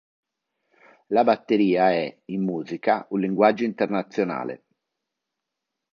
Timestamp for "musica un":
2.43-3.19